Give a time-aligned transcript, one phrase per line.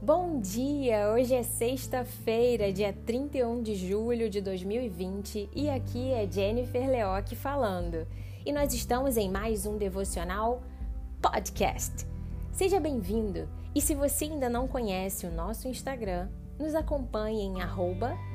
[0.00, 1.10] Bom dia!
[1.10, 8.06] Hoje é sexta-feira, dia 31 de julho de 2020 e aqui é Jennifer Leoc falando.
[8.44, 10.62] E nós estamos em mais um devocional
[11.20, 12.06] podcast.
[12.52, 13.48] Seja bem-vindo!
[13.74, 17.56] E se você ainda não conhece o nosso Instagram, nos acompanhe em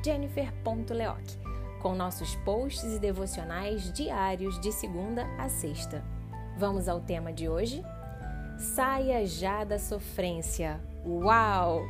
[0.03, 1.51] jennifer.leoc
[1.81, 6.20] com nossos posts e devocionais diários de segunda a sexta.
[6.61, 7.83] Vamos ao tema de hoje?
[8.55, 11.81] Saia já da sofrência Uau!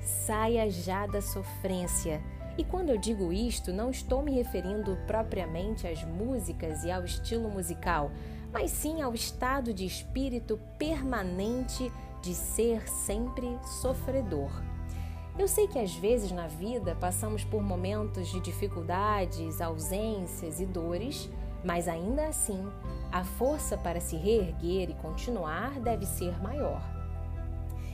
[0.00, 2.22] Saia já da sofrência.
[2.56, 7.50] E quando eu digo isto, não estou me referindo propriamente às músicas e ao estilo
[7.50, 8.10] musical,
[8.50, 14.50] mas sim ao estado de espírito permanente de ser sempre sofredor.
[15.38, 21.28] Eu sei que às vezes na vida passamos por momentos de dificuldades, ausências e dores,
[21.64, 22.64] mas ainda assim,
[23.10, 26.82] a força para se reerguer e continuar deve ser maior.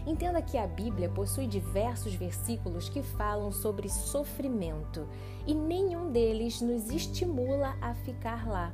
[0.07, 5.07] Entenda que a Bíblia possui diversos versículos que falam sobre sofrimento
[5.47, 8.73] e nenhum deles nos estimula a ficar lá.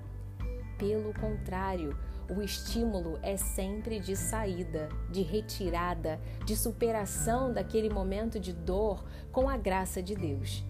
[0.79, 8.53] Pelo contrário, o estímulo é sempre de saída, de retirada, de superação daquele momento de
[8.53, 10.65] dor com a graça de Deus.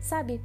[0.00, 0.40] Sabe,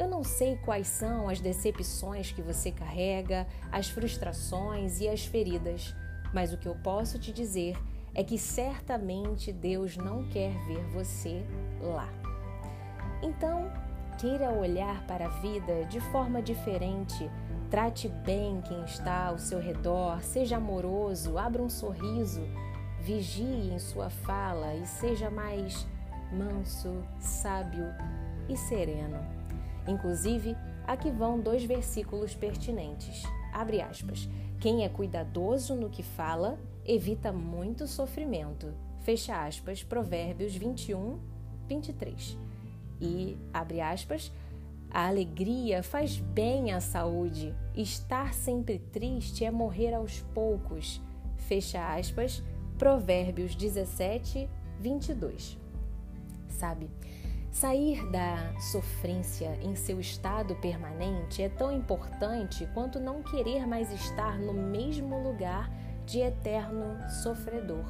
[0.00, 5.94] eu não sei quais são as decepções que você carrega, as frustrações e as feridas,
[6.32, 7.76] mas o que eu posso te dizer
[8.14, 11.44] é que certamente Deus não quer ver você
[11.82, 12.08] lá.
[13.22, 13.70] Então,
[14.18, 17.30] queira olhar para a vida de forma diferente.
[17.70, 22.40] Trate bem quem está ao seu redor, seja amoroso, abra um sorriso,
[23.02, 25.86] vigie em sua fala e seja mais
[26.32, 27.84] manso, sábio
[28.48, 29.39] e sereno.
[29.86, 33.22] Inclusive, aqui vão dois versículos pertinentes.
[33.52, 34.28] Abre aspas.
[34.60, 38.74] Quem é cuidadoso no que fala evita muito sofrimento.
[39.00, 41.18] Fecha aspas, Provérbios 21,
[41.66, 42.36] 23.
[43.00, 44.30] E, abre aspas,
[44.90, 47.54] a alegria faz bem à saúde.
[47.74, 51.00] Estar sempre triste é morrer aos poucos.
[51.36, 52.42] Fecha aspas,
[52.76, 54.48] Provérbios 17,
[54.80, 55.58] 22.
[56.48, 56.90] Sabe,
[57.50, 64.38] sair da sofrência em seu estado permanente é tão importante quanto não querer mais estar
[64.38, 65.70] no mesmo lugar
[66.06, 67.84] de eterno sofredor.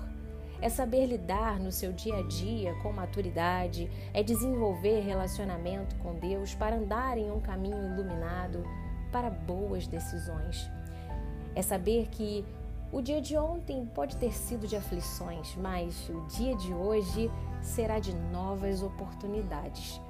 [0.62, 6.54] É saber lidar no seu dia a dia com maturidade, é desenvolver relacionamento com Deus
[6.54, 8.62] para andar em um caminho iluminado
[9.10, 10.70] para boas decisões.
[11.54, 12.44] É saber que
[12.92, 17.30] o dia de ontem pode ter sido de aflições, mas o dia de hoje
[17.62, 20.00] será de novas oportunidades.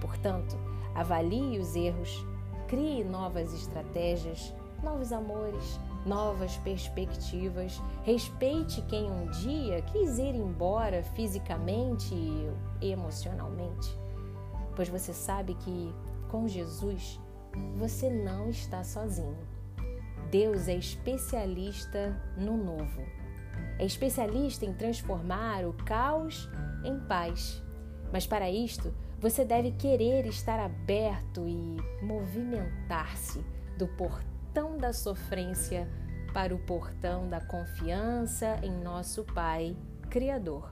[0.00, 0.56] Portanto,
[0.94, 2.26] avalie os erros,
[2.66, 4.52] crie novas estratégias,
[4.82, 7.80] novos amores, novas perspectivas.
[8.02, 13.96] Respeite quem um dia quis ir embora fisicamente e emocionalmente,
[14.74, 15.94] pois você sabe que
[16.28, 17.20] com Jesus
[17.76, 19.53] você não está sozinho.
[20.34, 23.06] Deus é especialista no novo.
[23.78, 26.50] É especialista em transformar o caos
[26.82, 27.62] em paz.
[28.12, 33.46] Mas para isto, você deve querer estar aberto e movimentar-se
[33.78, 35.88] do portão da sofrência
[36.32, 39.76] para o portão da confiança em nosso Pai
[40.10, 40.68] Criador.